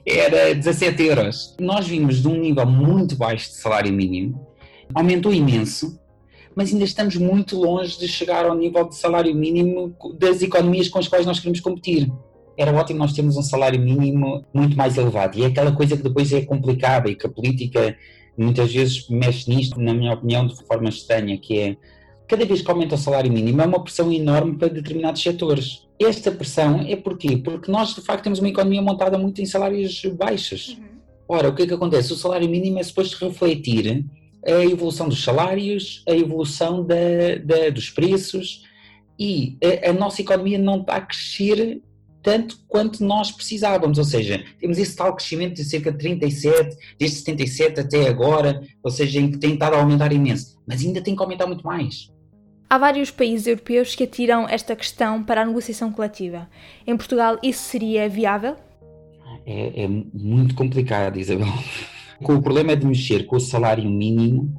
era 0.05 0.53
17 0.53 1.03
euros. 1.03 1.55
Nós 1.59 1.87
vimos 1.87 2.21
de 2.21 2.27
um 2.27 2.39
nível 2.39 2.65
muito 2.65 3.15
baixo 3.15 3.49
de 3.49 3.55
salário 3.55 3.93
mínimo, 3.93 4.45
aumentou 4.93 5.33
imenso, 5.33 5.99
mas 6.55 6.71
ainda 6.71 6.83
estamos 6.83 7.15
muito 7.15 7.57
longe 7.57 7.97
de 7.97 8.07
chegar 8.07 8.45
ao 8.45 8.55
nível 8.55 8.87
de 8.87 8.95
salário 8.95 9.33
mínimo 9.33 9.95
das 10.19 10.41
economias 10.41 10.89
com 10.89 10.99
as 10.99 11.07
quais 11.07 11.25
nós 11.25 11.39
queremos 11.39 11.59
competir. 11.59 12.11
Era 12.57 12.73
ótimo 12.75 12.99
nós 12.99 13.13
termos 13.13 13.37
um 13.37 13.41
salário 13.41 13.79
mínimo 13.79 14.43
muito 14.53 14.75
mais 14.75 14.97
elevado. 14.97 15.37
E 15.37 15.43
é 15.43 15.47
aquela 15.47 15.71
coisa 15.71 15.95
que 15.95 16.03
depois 16.03 16.31
é 16.33 16.41
complicada 16.41 17.09
e 17.09 17.15
que 17.15 17.25
a 17.25 17.29
política 17.29 17.95
muitas 18.37 18.71
vezes 18.71 19.07
mexe 19.09 19.49
nisto, 19.49 19.79
na 19.79 19.93
minha 19.93 20.13
opinião, 20.13 20.47
de 20.47 20.55
forma 20.63 20.89
estranha, 20.89 21.37
que 21.37 21.59
é 21.59 21.77
cada 22.27 22.45
vez 22.45 22.61
que 22.61 22.71
aumenta 22.71 22.95
o 22.95 22.97
salário 22.97 23.31
mínimo 23.31 23.61
é 23.61 23.65
uma 23.65 23.83
pressão 23.83 24.11
enorme 24.11 24.57
para 24.57 24.69
determinados 24.69 25.21
setores. 25.21 25.85
Esta 25.99 26.31
pressão 26.31 26.79
é 26.87 26.95
porquê? 26.95 27.35
Porque 27.35 27.69
nós, 27.69 27.93
de 27.93 28.01
facto, 28.01 28.23
temos 28.23 28.39
uma 28.39 28.47
economia 28.47 28.81
montada 28.81 29.17
muito 29.17 29.41
em 29.41 29.45
salários 29.45 30.01
baixos. 30.17 30.69
Uhum. 30.69 30.85
Ora, 31.27 31.49
o 31.49 31.55
que 31.55 31.63
é 31.63 31.67
que 31.67 31.73
acontece? 31.73 32.13
O 32.13 32.15
salário 32.15 32.49
mínimo 32.49 32.79
é 32.79 32.83
suposto 32.83 33.25
refletir 33.25 34.05
a 34.45 34.63
evolução 34.63 35.09
dos 35.09 35.23
salários, 35.23 36.03
a 36.07 36.15
evolução 36.15 36.85
da, 36.85 36.95
da, 37.43 37.69
dos 37.69 37.89
preços 37.89 38.63
e 39.19 39.57
a, 39.83 39.89
a 39.89 39.93
nossa 39.93 40.21
economia 40.21 40.57
não 40.57 40.81
está 40.81 40.95
a 40.95 41.01
crescer 41.01 41.81
tanto 42.21 42.59
quanto 42.67 43.03
nós 43.03 43.31
precisávamos, 43.31 43.97
ou 43.97 44.03
seja, 44.03 44.43
temos 44.59 44.77
esse 44.77 44.95
tal 44.95 45.15
crescimento 45.15 45.55
de 45.55 45.63
cerca 45.63 45.91
de 45.91 45.97
37, 45.97 46.77
desde 46.99 47.17
77 47.17 47.79
até 47.79 48.07
agora, 48.07 48.61
ou 48.83 48.91
seja, 48.91 49.19
em 49.19 49.31
que 49.31 49.37
tem 49.37 49.53
estado 49.53 49.75
a 49.75 49.79
aumentar 49.79 50.11
imenso, 50.13 50.59
mas 50.67 50.81
ainda 50.83 51.01
tem 51.01 51.15
que 51.15 51.21
aumentar 51.21 51.47
muito 51.47 51.65
mais. 51.65 52.11
Há 52.69 52.77
vários 52.77 53.11
países 53.11 53.47
europeus 53.47 53.95
que 53.95 54.03
atiram 54.03 54.47
esta 54.47 54.75
questão 54.75 55.21
para 55.23 55.41
a 55.41 55.45
negociação 55.45 55.91
coletiva. 55.91 56.47
Em 56.87 56.95
Portugal, 56.95 57.37
isso 57.43 57.63
seria 57.63 58.07
viável? 58.07 58.55
É, 59.45 59.83
é 59.83 59.87
muito 59.87 60.55
complicado, 60.55 61.19
Isabel. 61.19 61.51
Com 62.23 62.35
o 62.35 62.41
problema 62.41 62.75
de 62.75 62.85
mexer 62.85 63.25
com 63.25 63.35
o 63.35 63.41
salário 63.41 63.89
mínimo, 63.89 64.53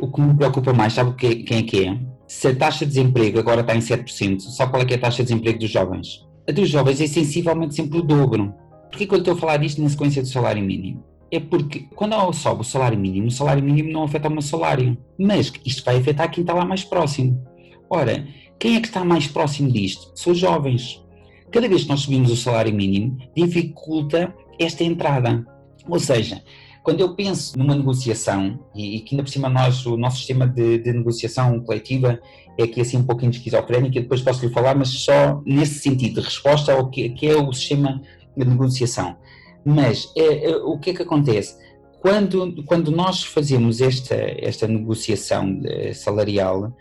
o 0.00 0.10
que 0.10 0.20
me 0.20 0.34
preocupa 0.34 0.72
mais, 0.72 0.94
sabe 0.94 1.14
quem 1.14 1.58
é 1.58 1.62
que 1.62 1.86
é? 1.86 2.16
se 2.26 2.48
a 2.48 2.56
taxa 2.56 2.84
de 2.84 2.92
desemprego 2.92 3.38
agora 3.38 3.60
está 3.60 3.74
em 3.74 3.78
7%, 3.78 4.40
só 4.40 4.66
qual 4.66 4.82
é, 4.82 4.86
é 4.90 4.94
a 4.94 4.98
taxa 4.98 5.22
de 5.22 5.28
desemprego 5.28 5.58
dos 5.58 5.70
jovens? 5.70 6.25
A 6.48 6.52
dos 6.52 6.68
jovens 6.68 7.00
é 7.00 7.08
sensivelmente 7.08 7.74
sempre 7.74 7.98
o 7.98 8.02
dobro. 8.02 8.54
Por 8.90 8.98
que 8.98 9.12
eu 9.12 9.18
estou 9.18 9.34
a 9.34 9.36
falar 9.36 9.56
disto 9.56 9.82
na 9.82 9.88
sequência 9.88 10.22
do 10.22 10.28
salário 10.28 10.62
mínimo? 10.62 11.04
É 11.28 11.40
porque 11.40 11.80
quando 11.96 12.32
sobe 12.32 12.60
o 12.60 12.64
salário 12.64 12.96
mínimo, 12.96 13.26
o 13.26 13.32
salário 13.32 13.62
mínimo 13.62 13.90
não 13.90 14.04
afeta 14.04 14.28
o 14.28 14.30
meu 14.30 14.40
salário, 14.40 14.96
mas 15.18 15.52
isto 15.64 15.84
vai 15.84 15.96
afetar 15.96 16.30
quem 16.30 16.42
está 16.42 16.54
lá 16.54 16.64
mais 16.64 16.84
próximo. 16.84 17.44
Ora, 17.90 18.24
quem 18.60 18.76
é 18.76 18.80
que 18.80 18.86
está 18.86 19.04
mais 19.04 19.26
próximo 19.26 19.72
disto? 19.72 20.12
São 20.14 20.32
os 20.32 20.38
jovens. 20.38 21.04
Cada 21.50 21.68
vez 21.68 21.82
que 21.82 21.88
nós 21.88 22.00
subimos 22.02 22.30
o 22.30 22.36
salário 22.36 22.72
mínimo, 22.72 23.18
dificulta 23.34 24.32
esta 24.56 24.84
entrada. 24.84 25.44
Ou 25.88 25.98
seja, 25.98 26.42
quando 26.86 27.00
eu 27.00 27.16
penso 27.16 27.58
numa 27.58 27.74
negociação, 27.74 28.60
e, 28.72 28.94
e 28.94 29.00
que 29.00 29.12
ainda 29.12 29.24
por 29.24 29.28
cima 29.28 29.48
nós, 29.48 29.84
o 29.86 29.96
nosso 29.96 30.18
sistema 30.18 30.46
de, 30.46 30.78
de, 30.78 30.92
negociação 30.92 31.58
coletiva 31.58 32.20
é 32.56 32.62
aqui 32.62 32.80
assim 32.80 32.98
um 32.98 33.02
pouquinho 33.02 33.32
esquizofrénico, 33.32 33.98
e 33.98 34.02
depois 34.02 34.22
posso 34.22 34.46
lhe 34.46 34.52
falar, 34.52 34.76
mas 34.76 34.90
só 34.90 35.42
nesse 35.44 35.80
sentido, 35.80 36.20
de 36.20 36.26
resposta 36.26 36.72
ao 36.72 36.88
que, 36.88 37.08
que 37.08 37.26
é 37.26 37.36
o 37.36 37.52
sistema 37.52 38.00
de 38.36 38.44
negociação. 38.44 39.16
Mas 39.64 40.12
é, 40.16 40.48
é, 40.48 40.56
o 40.58 40.78
que 40.78 40.90
é 40.90 40.94
que 40.94 41.02
acontece? 41.02 41.56
Quando, 42.00 42.62
quando 42.62 42.92
nós 42.92 43.24
fazemos 43.24 43.80
esta, 43.80 44.14
esta 44.14 44.68
negociação 44.68 45.60
salarial, 45.92 46.72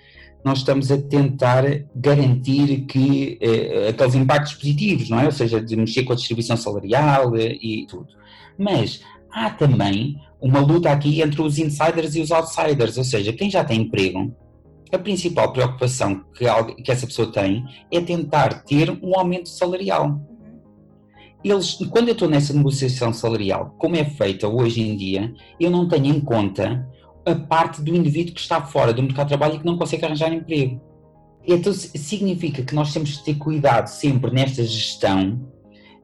nós 0.43 0.59
estamos 0.59 0.91
a 0.91 1.01
tentar 1.01 1.63
garantir 1.95 2.85
que 2.85 3.39
eh, 3.41 3.87
aqueles 3.89 4.13
impactos 4.13 4.53
positivos, 4.53 5.09
não 5.09 5.19
é? 5.19 5.25
Ou 5.25 5.31
seja, 5.31 5.59
de 5.59 5.75
mexer 5.75 6.03
com 6.03 6.13
a 6.13 6.15
distribuição 6.15 6.55
salarial 6.55 7.35
eh, 7.35 7.57
e 7.59 7.87
tudo. 7.87 8.09
Mas 8.55 9.01
há 9.35 9.49
também 9.49 10.15
uma 10.41 10.61
luta 10.61 10.89
aqui 10.89 11.21
entre 11.21 11.41
os 11.41 11.59
insiders 11.59 12.15
e 12.15 12.21
os 12.21 12.31
outsiders, 12.31 12.97
ou 12.97 13.03
seja, 13.03 13.33
quem 13.33 13.51
já 13.51 13.65
tem 13.65 13.81
emprego, 13.81 14.33
a 14.91 14.97
principal 14.97 15.51
preocupação 15.51 16.23
que, 16.33 16.45
que 16.81 16.91
essa 16.91 17.05
pessoa 17.05 17.29
tem 17.29 17.65
é 17.91 17.99
tentar 17.99 18.63
ter 18.63 18.89
um 19.03 19.17
aumento 19.19 19.49
salarial. 19.49 20.21
Eles, 21.43 21.73
quando 21.89 22.07
eu 22.07 22.13
estou 22.13 22.29
nessa 22.29 22.53
negociação 22.53 23.11
salarial, 23.11 23.75
como 23.77 23.97
é 23.97 24.05
feita 24.05 24.47
hoje 24.47 24.81
em 24.81 24.95
dia, 24.95 25.33
eu 25.59 25.69
não 25.69 25.87
tenho 25.87 26.05
em 26.05 26.19
conta 26.19 26.87
a 27.25 27.35
parte 27.35 27.81
do 27.81 27.93
indivíduo 27.93 28.33
que 28.33 28.39
está 28.39 28.61
fora 28.61 28.93
do 28.93 29.03
mercado 29.03 29.27
de 29.27 29.29
trabalho 29.29 29.55
e 29.55 29.59
que 29.59 29.65
não 29.65 29.77
consegue 29.77 30.05
arranjar 30.05 30.31
emprego. 30.31 30.81
Então 31.45 31.73
significa 31.73 32.63
que 32.63 32.73
nós 32.73 32.93
temos 32.93 33.17
que 33.17 33.25
ter 33.25 33.35
cuidado 33.35 33.87
sempre 33.87 34.31
nesta 34.31 34.63
gestão 34.63 35.54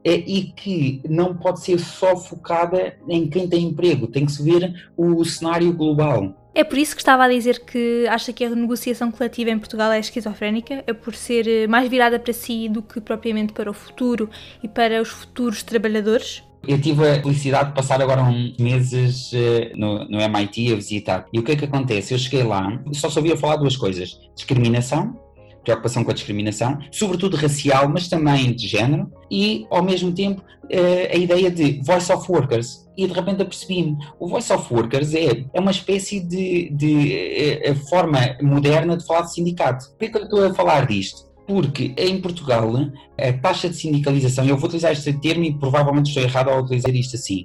e 0.04 0.52
que 0.56 1.00
não 1.08 1.34
pode 1.34 1.60
ser 1.60 1.78
só 1.78 2.16
focada 2.16 2.96
em 3.08 3.28
quem 3.28 3.48
tem 3.48 3.64
emprego, 3.64 4.06
tem 4.06 4.26
que 4.26 4.32
se 4.32 4.42
ver 4.42 4.90
o 4.96 5.24
cenário 5.24 5.72
global. 5.72 6.34
É 6.54 6.62
por 6.62 6.76
isso 6.76 6.94
que 6.94 7.00
estava 7.00 7.24
a 7.24 7.28
dizer 7.28 7.64
que 7.64 8.06
acha 8.08 8.30
que 8.32 8.44
a 8.44 8.50
negociação 8.50 9.10
coletiva 9.10 9.50
em 9.50 9.58
Portugal 9.58 9.90
é 9.90 9.98
esquizofrénica? 9.98 10.84
É 10.86 10.92
por 10.92 11.14
ser 11.14 11.48
eh, 11.48 11.66
mais 11.66 11.88
virada 11.88 12.18
para 12.18 12.32
si 12.32 12.68
do 12.68 12.82
que 12.82 13.00
propriamente 13.00 13.54
para 13.54 13.70
o 13.70 13.72
futuro 13.72 14.28
e 14.62 14.68
para 14.68 15.00
os 15.00 15.08
futuros 15.08 15.62
trabalhadores? 15.62 16.42
Eu 16.68 16.78
tive 16.80 17.08
a 17.08 17.22
felicidade 17.22 17.70
de 17.70 17.74
passar 17.74 18.00
agora 18.02 18.22
uns 18.22 18.56
meses 18.58 19.32
uh, 19.32 19.76
no, 19.76 20.04
no, 20.04 20.20
MIT 20.20 20.72
a 20.72 20.76
visitar. 20.76 21.26
E 21.32 21.38
o 21.38 21.42
que 21.42 21.52
é 21.52 21.56
que 21.56 21.64
acontece? 21.64 22.14
Eu 22.14 22.18
cheguei 22.18 22.44
lá, 22.44 22.80
só 22.92 23.10
sabia 23.10 23.36
falar 23.36 23.56
duas 23.56 23.76
coisas: 23.76 24.16
discriminação 24.36 25.18
preocupação 25.62 26.04
com 26.04 26.10
a 26.10 26.14
discriminação, 26.14 26.78
sobretudo 26.90 27.36
racial, 27.36 27.88
mas 27.88 28.08
também 28.08 28.52
de 28.52 28.66
género, 28.66 29.10
e 29.30 29.66
ao 29.70 29.82
mesmo 29.82 30.12
tempo 30.12 30.42
eh, 30.70 31.10
a 31.12 31.16
ideia 31.16 31.50
de 31.50 31.80
voice 31.82 32.12
of 32.12 32.30
workers. 32.30 32.88
E 32.96 33.06
de 33.06 33.12
repente 33.12 33.42
apercebi-me, 33.42 33.96
o 34.20 34.28
voice 34.28 34.52
of 34.52 34.72
workers 34.72 35.14
é, 35.14 35.44
é 35.52 35.60
uma 35.60 35.70
espécie 35.70 36.20
de, 36.20 36.70
de, 36.70 37.16
eh, 37.62 37.74
forma 37.88 38.18
moderna 38.42 38.96
de 38.96 39.06
falar 39.06 39.22
de 39.22 39.32
sindicato. 39.32 39.90
Por 39.98 40.10
que 40.10 40.16
eu 40.16 40.24
estou 40.24 40.44
a 40.44 40.54
falar 40.54 40.86
disto? 40.86 41.30
Porque 41.46 41.94
em 41.96 42.20
Portugal 42.20 42.72
a 43.18 43.32
taxa 43.34 43.68
de 43.68 43.76
sindicalização, 43.76 44.44
eu 44.44 44.56
vou 44.56 44.66
utilizar 44.66 44.92
este 44.92 45.12
termo 45.14 45.44
e 45.44 45.58
provavelmente 45.58 46.08
estou 46.08 46.22
errado 46.22 46.48
ao 46.48 46.62
utilizar 46.62 46.94
isto 46.94 47.16
assim, 47.16 47.44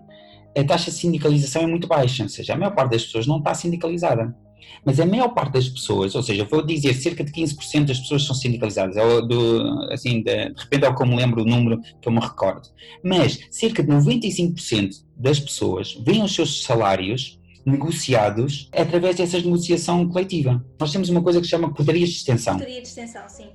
a 0.58 0.64
taxa 0.64 0.90
de 0.90 0.98
sindicalização 0.98 1.62
é 1.62 1.68
muito 1.68 1.88
baixa, 1.88 2.24
ou 2.24 2.30
seja, 2.30 2.54
a 2.54 2.58
maior 2.58 2.74
parte 2.74 2.92
das 2.92 3.06
pessoas 3.06 3.28
não 3.28 3.38
está 3.38 3.54
sindicalizada. 3.54 4.36
Mas 4.86 5.00
a 5.00 5.06
maior 5.06 5.30
parte 5.30 5.54
das 5.54 5.68
pessoas, 5.68 6.16
ou 6.16 6.24
seja, 6.24 6.46
vou 6.46 6.66
dizer 6.66 6.94
cerca 6.94 7.24
de 7.24 7.32
15% 7.32 7.86
das 7.86 8.00
pessoas 8.00 8.26
são 8.26 8.36
sindicalizadas, 8.36 8.96
é 8.96 9.22
do, 9.22 9.88
assim, 9.92 10.22
de, 10.22 10.50
de 10.50 10.62
repente 10.62 10.86
é 10.86 10.90
o 10.90 10.96
que 10.96 11.04
eu 11.04 11.08
me 11.08 11.16
lembro 11.16 11.42
o 11.42 11.46
número 11.46 11.82
que 12.02 12.08
eu 12.08 12.12
me 12.12 12.20
recordo. 12.20 12.70
Mas 13.04 13.40
cerca 13.52 13.84
de 13.84 13.90
95% 13.90 15.04
das 15.16 15.40
pessoas 15.40 15.98
veem 16.06 16.24
os 16.24 16.34
seus 16.34 16.64
salários 16.64 17.40
negociados 17.66 18.70
através 18.72 19.18
dessa 19.18 19.38
negociação 19.38 20.08
coletiva. 20.08 20.66
Nós 20.80 20.92
temos 20.92 21.10
uma 21.10 21.22
coisa 21.22 21.40
que 21.40 21.46
se 21.46 21.52
chama 21.52 21.74
cotarias 21.74 22.10
de 22.10 22.16
extensão. 22.16 22.54
Cotaria 22.54 22.82
de 22.82 22.88
extensão, 22.88 23.28
sim. 23.28 23.48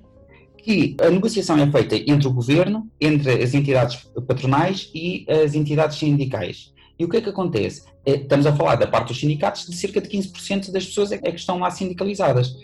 Que 0.59 0.95
a 1.01 1.11
negociação 1.11 1.59
é 1.59 1.71
feita 1.71 1.97
entre 1.97 2.29
o 2.29 2.33
governo, 2.33 2.89
entre 3.01 3.43
as 3.43 3.55
entidades 3.55 4.07
patronais 4.29 4.91
e 4.95 5.25
as 5.29 5.55
entidades 5.55 5.99
sindicais. 5.99 6.73
E 6.99 7.05
o 7.05 7.09
que 7.09 7.17
é 7.17 7.21
que 7.21 7.29
acontece? 7.29 7.85
É, 8.05 8.13
estamos 8.13 8.47
a 8.47 8.55
falar 8.55 8.77
da 8.77 8.87
parte 8.87 9.09
dos 9.09 9.21
sindicatos, 9.21 9.67
de 9.67 9.75
cerca 9.77 10.01
de 10.01 10.09
15% 10.09 10.71
das 10.71 10.87
pessoas 10.87 11.13
é, 11.13 11.17
é 11.17 11.31
que 11.31 11.39
estão 11.39 11.59
lá 11.59 11.71
sindicalizadas. 11.71 12.55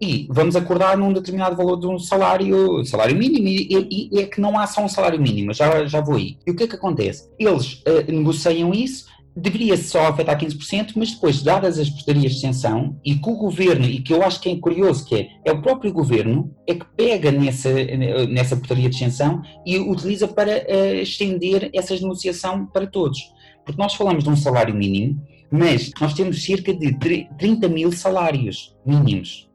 E 0.00 0.26
vamos 0.28 0.56
acordar 0.56 0.96
num 0.96 1.12
determinado 1.12 1.54
valor 1.54 1.78
de 1.78 1.86
um 1.86 1.96
salário, 1.96 2.84
salário 2.84 3.16
mínimo, 3.16 3.46
e, 3.46 4.08
e, 4.12 4.18
é 4.18 4.26
que 4.26 4.40
não 4.40 4.58
há 4.58 4.66
só 4.66 4.84
um 4.84 4.88
salário 4.88 5.20
mínimo, 5.20 5.54
já, 5.54 5.84
já 5.86 6.00
vou 6.00 6.16
aí. 6.16 6.38
E 6.44 6.50
o 6.50 6.56
que 6.56 6.64
é 6.64 6.66
que 6.66 6.74
acontece? 6.74 7.30
Eles 7.38 7.74
uh, 7.86 8.10
negociam 8.10 8.74
isso, 8.74 9.06
deveria 9.36 9.76
só 9.76 10.08
afetar 10.08 10.36
15%, 10.36 10.94
mas 10.96 11.12
depois, 11.12 11.40
dadas 11.40 11.78
as 11.78 11.88
portarias 11.88 12.32
de 12.32 12.38
extensão, 12.38 12.98
e 13.04 13.14
que 13.14 13.30
o 13.30 13.36
governo, 13.36 13.86
e 13.86 14.00
que 14.00 14.12
eu 14.12 14.24
acho 14.24 14.40
que 14.40 14.50
é 14.50 14.56
curioso, 14.56 15.04
que 15.04 15.14
é, 15.14 15.28
é 15.44 15.52
o 15.52 15.62
próprio 15.62 15.92
governo, 15.92 16.52
é 16.66 16.74
que 16.74 16.84
pega 16.96 17.30
nessa, 17.30 17.72
nessa 18.28 18.56
portaria 18.56 18.90
de 18.90 18.96
extensão 18.96 19.40
e 19.64 19.78
utiliza 19.78 20.26
para 20.26 20.66
uh, 20.68 20.94
estender 21.00 21.70
essa 21.72 21.94
negociação 21.94 22.66
para 22.66 22.88
todos. 22.88 23.20
Porque 23.64 23.80
nós 23.80 23.94
falamos 23.94 24.24
de 24.24 24.30
um 24.30 24.36
salário 24.36 24.74
mínimo, 24.74 25.20
mas 25.50 25.90
nós 26.00 26.14
temos 26.14 26.44
cerca 26.44 26.72
de 26.72 26.96
30 27.38 27.68
mil 27.68 27.92
salários 27.92 28.74
mínimos. 28.84 29.48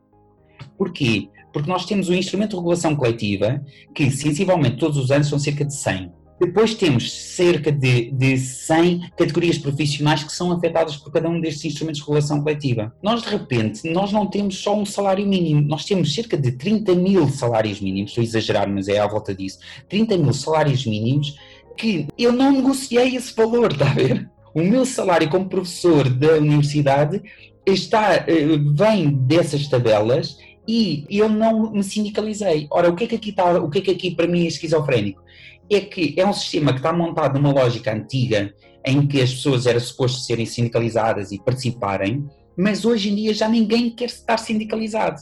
Porquê? 0.77 1.29
Porque 1.51 1.69
nós 1.69 1.85
temos 1.85 2.07
o 2.07 2.13
instrumento 2.13 2.51
de 2.51 2.57
regulação 2.57 2.95
coletiva, 2.95 3.63
que 3.95 4.11
sensivelmente 4.11 4.77
todos 4.77 4.97
os 4.97 5.09
anos 5.09 5.27
são 5.27 5.39
cerca 5.39 5.65
de 5.65 5.73
100. 5.73 6.11
Depois 6.39 6.75
temos 6.75 7.11
cerca 7.11 7.71
de, 7.71 8.11
de 8.11 8.37
100 8.37 9.09
categorias 9.17 9.57
profissionais 9.57 10.23
que 10.23 10.31
são 10.31 10.51
afetadas 10.51 10.95
por 10.95 11.11
cada 11.11 11.27
um 11.27 11.41
destes 11.41 11.65
instrumentos 11.65 11.99
de 11.99 12.05
regulação 12.05 12.43
coletiva. 12.43 12.93
Nós, 13.01 13.23
de 13.23 13.29
repente, 13.29 13.91
nós 13.91 14.11
não 14.11 14.27
temos 14.27 14.59
só 14.59 14.77
um 14.77 14.85
salário 14.85 15.25
mínimo, 15.25 15.61
nós 15.61 15.83
temos 15.83 16.13
cerca 16.13 16.37
de 16.37 16.51
30 16.51 16.93
mil 16.93 17.27
salários 17.27 17.81
mínimos, 17.81 18.11
estou 18.11 18.21
a 18.21 18.25
exagerar, 18.25 18.69
mas 18.69 18.87
é 18.87 18.99
à 18.99 19.07
volta 19.07 19.33
disso, 19.33 19.57
30 19.89 20.15
mil 20.17 20.31
salários 20.31 20.85
mínimos 20.85 21.35
que 21.77 22.07
eu 22.17 22.34
não 22.34 22.51
negociei 22.51 23.15
esse 23.15 23.34
valor, 23.36 23.72
está 23.72 23.89
a 23.89 23.93
ver? 23.93 24.29
O 24.53 24.62
meu 24.62 24.86
salário 24.86 25.29
como 25.29 25.48
professor 25.48 26.10
da 26.10 26.34
universidade 26.34 27.22
está, 27.65 28.15
eh, 28.15 28.57
vem 28.74 29.12
dessas 29.12 29.67
tabelas 29.67 30.38
e 30.67 31.05
eu 31.10 31.29
não 31.29 31.72
me 31.72 31.84
sindicalizei. 31.84 32.67
Ora, 32.72 32.89
o 32.89 32.96
que 32.96 33.05
é 33.05 33.07
que 33.07 33.15
aqui 33.15 33.29
está, 33.29 33.60
o 33.60 33.69
que 33.69 33.79
é 33.79 33.81
que 33.81 33.91
aqui 33.91 34.15
para 34.15 34.27
mim 34.27 34.43
é 34.43 34.48
esquizofrénico? 34.48 35.22
É 35.69 35.79
que 35.79 36.15
é 36.17 36.25
um 36.25 36.34
sistema 36.34 36.72
que 36.72 36.79
está 36.79 36.91
montado 36.91 37.39
numa 37.39 37.53
lógica 37.53 37.93
antiga 37.93 38.53
em 38.86 39.05
que 39.05 39.22
as 39.22 39.34
pessoas 39.34 39.65
eram 39.65 39.79
supostas 39.79 40.25
serem 40.25 40.46
sindicalizadas 40.46 41.31
e 41.31 41.39
participarem, 41.39 42.25
mas 42.57 42.86
hoje 42.86 43.12
em 43.12 43.15
dia 43.15 43.34
já 43.34 43.48
ninguém 43.48 43.89
quer 43.89 44.05
estar 44.05 44.38
sindicalizado. 44.38 45.22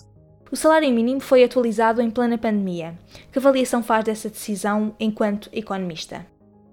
O 0.51 0.55
salário 0.55 0.91
mínimo 0.93 1.19
foi 1.19 1.43
atualizado 1.43 2.01
em 2.01 2.09
plena 2.09 2.37
pandemia. 2.37 2.97
Que 3.31 3.39
avaliação 3.39 3.81
faz 3.81 4.05
dessa 4.05 4.29
decisão 4.29 4.95
enquanto 4.99 5.49
economista? 5.51 6.25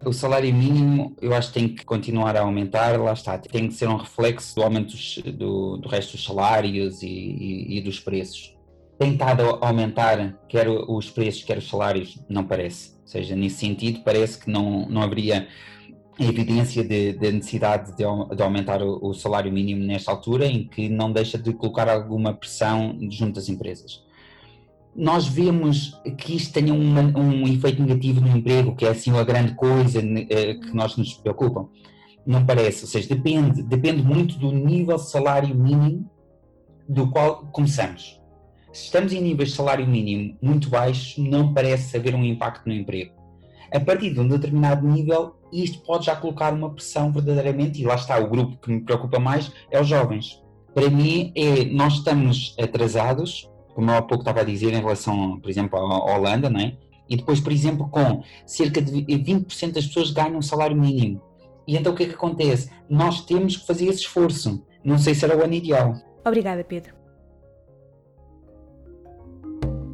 O 0.04 0.12
salário 0.12 0.52
mínimo 0.52 1.14
eu 1.20 1.32
acho 1.32 1.48
que 1.48 1.54
tem 1.54 1.68
que 1.68 1.84
continuar 1.84 2.36
a 2.36 2.40
aumentar, 2.40 2.98
lá 3.00 3.12
está, 3.12 3.38
tem 3.38 3.68
que 3.68 3.74
ser 3.74 3.88
um 3.88 3.96
reflexo 3.96 4.54
do 4.56 4.62
aumento 4.62 4.96
do, 5.32 5.76
do 5.76 5.88
resto 5.88 6.12
dos 6.12 6.24
salários 6.24 7.02
e, 7.02 7.06
e, 7.06 7.78
e 7.78 7.80
dos 7.80 8.00
preços. 8.00 8.56
A 9.00 9.66
aumentar 9.66 10.38
quer 10.48 10.68
os 10.68 11.10
preços, 11.10 11.44
quer 11.44 11.58
os 11.58 11.68
salários, 11.68 12.18
não 12.28 12.44
parece. 12.44 12.92
Ou 13.00 13.06
seja, 13.06 13.36
nesse 13.36 13.56
sentido, 13.56 14.00
parece 14.04 14.38
que 14.38 14.50
não, 14.50 14.88
não 14.88 15.02
haveria 15.02 15.48
evidência 16.18 16.84
de 16.84 17.32
necessidade 17.32 17.96
de, 17.96 18.04
de 18.36 18.42
aumentar 18.42 18.82
o, 18.82 18.98
o, 19.02 19.14
salário 19.14 19.52
mínimo 19.52 19.84
nesta 19.84 20.10
altura, 20.10 20.46
em 20.46 20.68
que 20.68 20.88
não 20.88 21.12
deixa 21.12 21.38
de 21.38 21.52
colocar 21.52 21.88
alguma 21.88 22.34
pressão 22.34 22.96
junto 23.08 23.38
às 23.38 23.48
empresas 23.48 24.02
nós 24.94 25.26
vemos 25.26 25.98
que 26.18 26.36
isto 26.36 26.52
tenha 26.52 26.74
uma, 26.74 27.00
um 27.18 27.46
efeito 27.48 27.82
negativo 27.82 28.20
no 28.20 28.36
emprego, 28.36 28.76
que 28.76 28.84
é 28.84 28.90
assim 28.90 29.16
a 29.16 29.24
grande 29.24 29.54
coisa 29.54 30.00
uh, 30.00 30.60
que 30.60 30.74
nós 30.74 30.96
nos 30.96 31.14
preocupam. 31.14 31.68
Não 32.26 32.44
parece, 32.44 32.82
ou 32.82 32.88
seja, 32.88 33.08
depende, 33.08 33.62
depende 33.62 34.02
muito 34.02 34.38
do 34.38 34.52
nível 34.52 34.96
de 34.96 35.10
salário 35.10 35.54
mínimo 35.54 36.08
do 36.88 37.10
qual 37.10 37.46
começamos. 37.46 38.20
Se 38.72 38.84
estamos 38.84 39.12
em 39.12 39.20
níveis 39.20 39.50
de 39.50 39.56
salário 39.56 39.86
mínimo 39.86 40.36
muito 40.40 40.68
baixos, 40.68 41.18
não 41.18 41.52
parece 41.52 41.96
haver 41.96 42.14
um 42.14 42.24
impacto 42.24 42.66
no 42.66 42.74
emprego. 42.74 43.12
A 43.72 43.80
partir 43.80 44.12
de 44.12 44.20
um 44.20 44.28
determinado 44.28 44.86
nível, 44.86 45.34
isto 45.52 45.80
pode 45.80 46.06
já 46.06 46.14
colocar 46.14 46.52
uma 46.52 46.70
pressão 46.70 47.10
verdadeiramente, 47.10 47.80
e 47.80 47.84
lá 47.84 47.94
está, 47.94 48.18
o 48.18 48.28
grupo 48.28 48.58
que 48.58 48.70
me 48.70 48.82
preocupa 48.82 49.18
mais 49.18 49.50
é 49.70 49.80
os 49.80 49.88
jovens. 49.88 50.42
Para 50.74 50.88
mim, 50.90 51.32
é, 51.34 51.64
nós 51.64 51.94
estamos 51.94 52.54
atrasados 52.58 53.50
como 53.74 53.90
eu 53.90 53.96
há 53.96 54.02
pouco 54.02 54.22
estava 54.22 54.40
a 54.40 54.44
dizer, 54.44 54.72
em 54.72 54.80
relação, 54.80 55.38
por 55.40 55.50
exemplo, 55.50 55.78
à 55.78 56.14
Holanda, 56.14 56.48
não 56.48 56.60
é? 56.60 56.76
E 57.08 57.16
depois, 57.16 57.40
por 57.40 57.52
exemplo, 57.52 57.88
com 57.88 58.22
cerca 58.46 58.80
de 58.80 58.92
20% 58.92 59.72
das 59.72 59.86
pessoas 59.86 60.10
ganham 60.10 60.36
um 60.36 60.42
salário 60.42 60.76
mínimo. 60.76 61.20
E 61.66 61.76
então 61.76 61.92
o 61.92 61.96
que 61.96 62.04
é 62.04 62.06
que 62.06 62.14
acontece? 62.14 62.70
Nós 62.88 63.24
temos 63.24 63.56
que 63.56 63.66
fazer 63.66 63.86
esse 63.86 64.00
esforço. 64.00 64.64
Não 64.84 64.98
sei 64.98 65.14
se 65.14 65.24
era 65.24 65.36
o 65.36 65.42
ano 65.42 65.54
ideal. 65.54 65.94
Obrigada, 66.24 66.64
Pedro. 66.64 67.02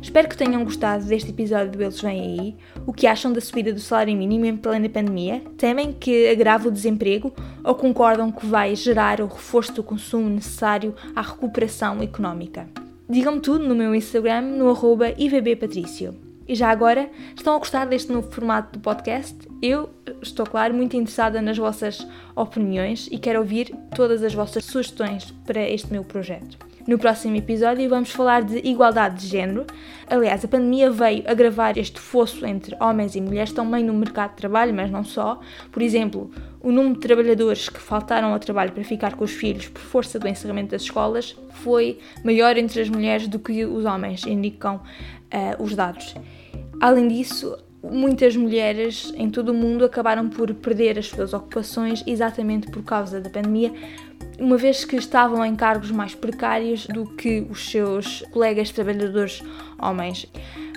Espero 0.00 0.28
que 0.28 0.36
tenham 0.36 0.64
gostado 0.64 1.04
deste 1.04 1.30
episódio 1.30 1.72
do 1.72 1.82
Eles 1.82 2.00
Vêm 2.00 2.20
Aí. 2.20 2.56
O 2.86 2.92
que 2.92 3.06
acham 3.06 3.32
da 3.32 3.40
subida 3.40 3.72
do 3.72 3.80
salário 3.80 4.16
mínimo 4.16 4.46
em 4.46 4.56
plena 4.56 4.88
pandemia? 4.88 5.42
Temem 5.58 5.92
que 5.92 6.28
agrave 6.28 6.68
o 6.68 6.70
desemprego 6.70 7.34
ou 7.64 7.74
concordam 7.74 8.30
que 8.30 8.46
vai 8.46 8.74
gerar 8.74 9.20
o 9.20 9.26
reforço 9.26 9.72
do 9.72 9.82
consumo 9.82 10.28
necessário 10.30 10.94
à 11.14 11.20
recuperação 11.20 12.00
económica? 12.00 12.68
Digam-me 13.08 13.40
tudo 13.40 13.66
no 13.66 13.74
meu 13.74 13.94
Instagram, 13.94 14.42
no 14.42 14.68
arroba 14.68 15.14
ivbpatricio. 15.16 16.14
E 16.46 16.54
já 16.54 16.70
agora, 16.70 17.10
estão 17.34 17.54
a 17.54 17.58
gostar 17.58 17.86
deste 17.86 18.12
novo 18.12 18.30
formato 18.30 18.78
do 18.78 18.82
podcast? 18.82 19.36
Eu 19.62 19.88
estou, 20.20 20.46
claro, 20.46 20.74
muito 20.74 20.96
interessada 20.96 21.40
nas 21.40 21.56
vossas 21.56 22.06
opiniões 22.36 23.08
e 23.10 23.18
quero 23.18 23.38
ouvir 23.38 23.74
todas 23.94 24.22
as 24.22 24.34
vossas 24.34 24.64
sugestões 24.64 25.30
para 25.46 25.60
este 25.68 25.90
meu 25.90 26.04
projeto. 26.04 26.67
No 26.88 26.96
próximo 26.96 27.36
episódio 27.36 27.86
vamos 27.86 28.10
falar 28.10 28.42
de 28.42 28.66
igualdade 28.66 29.20
de 29.20 29.26
género. 29.26 29.66
Aliás, 30.06 30.42
a 30.42 30.48
pandemia 30.48 30.90
veio 30.90 31.22
agravar 31.26 31.76
este 31.76 32.00
fosso 32.00 32.46
entre 32.46 32.74
homens 32.80 33.14
e 33.14 33.20
mulheres 33.20 33.52
também 33.52 33.84
no 33.84 33.92
mercado 33.92 34.30
de 34.30 34.36
trabalho, 34.36 34.72
mas 34.72 34.90
não 34.90 35.04
só. 35.04 35.38
Por 35.70 35.82
exemplo, 35.82 36.30
o 36.62 36.72
número 36.72 36.94
de 36.94 37.00
trabalhadores 37.00 37.68
que 37.68 37.78
faltaram 37.78 38.32
ao 38.32 38.38
trabalho 38.38 38.72
para 38.72 38.82
ficar 38.84 39.16
com 39.16 39.24
os 39.24 39.32
filhos 39.32 39.68
por 39.68 39.82
força 39.82 40.18
do 40.18 40.26
encerramento 40.26 40.70
das 40.70 40.80
escolas 40.80 41.36
foi 41.50 41.98
maior 42.24 42.56
entre 42.56 42.80
as 42.80 42.88
mulheres 42.88 43.28
do 43.28 43.38
que 43.38 43.66
os 43.66 43.84
homens, 43.84 44.24
indicam 44.24 44.76
uh, 44.76 45.62
os 45.62 45.76
dados. 45.76 46.14
Além 46.80 47.06
disso, 47.06 47.54
muitas 47.82 48.34
mulheres 48.34 49.12
em 49.16 49.30
todo 49.30 49.50
o 49.50 49.54
mundo 49.54 49.84
acabaram 49.84 50.28
por 50.28 50.52
perder 50.54 50.98
as 50.98 51.08
suas 51.08 51.32
ocupações 51.32 52.02
exatamente 52.06 52.70
por 52.70 52.82
causa 52.82 53.20
da 53.20 53.30
pandemia, 53.30 53.72
uma 54.38 54.56
vez 54.56 54.84
que 54.84 54.96
estavam 54.96 55.44
em 55.44 55.56
cargos 55.56 55.90
mais 55.90 56.14
precários 56.14 56.86
do 56.86 57.04
que 57.04 57.46
os 57.50 57.70
seus 57.70 58.22
colegas 58.30 58.70
trabalhadores 58.70 59.42
homens. 59.78 60.26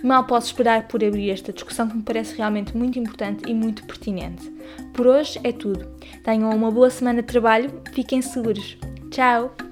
Mal 0.03 0.23
posso 0.25 0.47
esperar 0.47 0.87
por 0.87 1.03
abrir 1.03 1.29
esta 1.29 1.53
discussão 1.53 1.87
que 1.87 1.95
me 1.95 2.03
parece 2.03 2.35
realmente 2.35 2.75
muito 2.75 2.97
importante 2.97 3.49
e 3.49 3.53
muito 3.53 3.85
pertinente. 3.85 4.51
Por 4.93 5.05
hoje 5.07 5.39
é 5.43 5.51
tudo. 5.51 5.85
Tenham 6.23 6.49
uma 6.49 6.71
boa 6.71 6.89
semana 6.89 7.21
de 7.21 7.27
trabalho, 7.27 7.71
fiquem 7.93 8.21
seguros. 8.21 8.77
Tchau! 9.11 9.70